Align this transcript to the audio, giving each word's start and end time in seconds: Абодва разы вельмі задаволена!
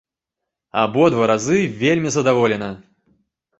Абодва 0.83 1.27
разы 1.33 1.59
вельмі 1.83 2.09
задаволена! 2.19 2.73